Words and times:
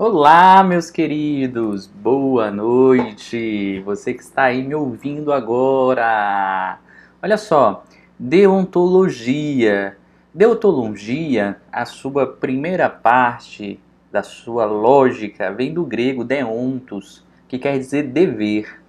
Olá, 0.00 0.62
meus 0.62 0.92
queridos, 0.92 1.88
boa 1.88 2.52
noite. 2.52 3.82
Você 3.84 4.14
que 4.14 4.22
está 4.22 4.44
aí 4.44 4.62
me 4.62 4.72
ouvindo 4.72 5.32
agora. 5.32 6.78
Olha 7.20 7.36
só, 7.36 7.82
deontologia. 8.16 9.96
Deontologia, 10.32 11.60
a 11.72 11.84
sua 11.84 12.28
primeira 12.28 12.88
parte 12.88 13.80
da 14.12 14.22
sua 14.22 14.66
lógica, 14.66 15.50
vem 15.50 15.74
do 15.74 15.84
grego 15.84 16.22
deontos, 16.22 17.26
que 17.48 17.58
quer 17.58 17.76
dizer 17.76 18.04
dever. 18.04 18.80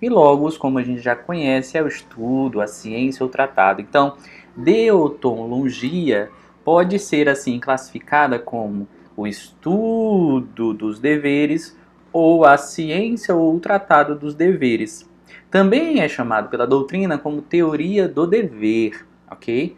E 0.00 0.08
logos, 0.08 0.56
como 0.56 0.78
a 0.78 0.82
gente 0.84 1.00
já 1.00 1.16
conhece, 1.16 1.76
é 1.76 1.82
o 1.82 1.88
estudo, 1.88 2.60
a 2.60 2.68
ciência, 2.68 3.26
o 3.26 3.28
tratado. 3.28 3.80
Então, 3.80 4.16
deontologia 4.56 6.30
pode 6.64 7.00
ser 7.00 7.28
assim 7.28 7.58
classificada 7.58 8.38
como 8.38 8.86
o 9.22 9.26
estudo 9.26 10.74
dos 10.74 10.98
deveres 10.98 11.78
ou 12.12 12.44
a 12.44 12.58
ciência 12.58 13.34
ou 13.34 13.54
o 13.54 13.60
tratado 13.60 14.16
dos 14.16 14.34
deveres. 14.34 15.08
Também 15.50 16.00
é 16.00 16.08
chamado 16.08 16.48
pela 16.48 16.66
doutrina 16.66 17.16
como 17.16 17.40
teoria 17.40 18.08
do 18.08 18.26
dever, 18.26 19.06
ok? 19.30 19.76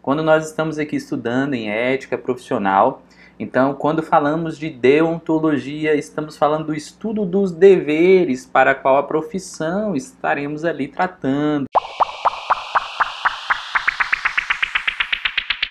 Quando 0.00 0.22
nós 0.22 0.46
estamos 0.46 0.78
aqui 0.78 0.96
estudando 0.96 1.52
em 1.54 1.68
ética 1.68 2.16
profissional, 2.16 3.02
então 3.38 3.74
quando 3.74 4.02
falamos 4.02 4.56
de 4.56 4.70
deontologia, 4.70 5.94
estamos 5.94 6.36
falando 6.36 6.66
do 6.66 6.74
estudo 6.74 7.26
dos 7.26 7.52
deveres 7.52 8.46
para 8.46 8.74
qual 8.74 8.96
a 8.96 9.02
profissão 9.02 9.94
estaremos 9.94 10.64
ali 10.64 10.88
tratando. 10.88 11.66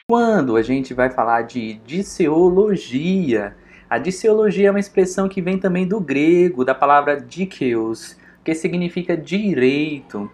Quando 0.10 0.56
a 0.56 0.62
gente 0.62 0.94
vai 0.94 1.10
falar 1.10 1.42
de 1.42 1.82
disseologia, 1.86 3.58
a 3.90 3.98
disseologia 3.98 4.70
é 4.70 4.72
uma 4.72 4.80
expressão 4.80 5.28
que 5.28 5.42
vem 5.42 5.60
também 5.60 5.86
do 5.86 6.00
grego, 6.00 6.64
da 6.64 6.74
palavra 6.74 7.20
dikeos, 7.20 8.16
que 8.42 8.56
significa 8.56 9.18
direito. 9.18 10.32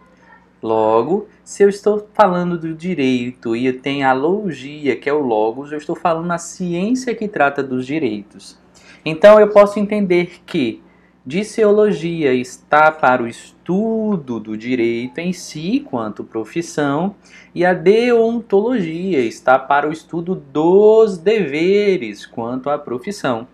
Logo, 0.61 1.27
se 1.43 1.63
eu 1.63 1.69
estou 1.69 2.07
falando 2.13 2.55
do 2.55 2.71
direito 2.75 3.55
e 3.55 3.73
tem 3.73 4.03
a 4.03 4.13
logia, 4.13 4.95
que 4.95 5.09
é 5.09 5.13
o 5.13 5.21
logos, 5.21 5.71
eu 5.71 5.79
estou 5.79 5.95
falando 5.95 6.31
a 6.31 6.37
ciência 6.37 7.15
que 7.15 7.27
trata 7.27 7.63
dos 7.63 7.83
direitos. 7.87 8.59
Então 9.03 9.39
eu 9.39 9.49
posso 9.49 9.79
entender 9.79 10.41
que 10.45 10.82
Disseologia 11.25 12.33
está 12.33 12.91
para 12.91 13.23
o 13.23 13.27
estudo 13.27 14.41
do 14.41 14.57
direito 14.57 15.19
em 15.19 15.31
si, 15.31 15.79
quanto 15.79 16.21
profissão, 16.21 17.15
e 17.55 17.65
a 17.65 17.73
deontologia 17.73 19.21
está 19.21 19.57
para 19.57 19.87
o 19.87 19.93
estudo 19.93 20.35
dos 20.35 21.17
deveres, 21.17 22.25
quanto 22.25 22.69
à 22.69 22.77
profissão. 22.77 23.47